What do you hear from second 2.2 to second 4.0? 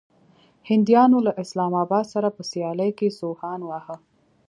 په سيالۍ کې سوهان واهه.